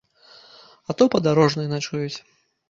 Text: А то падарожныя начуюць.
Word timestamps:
А 0.89 0.95
то 1.01 1.07
падарожныя 1.17 1.73
начуюць. 1.75 2.17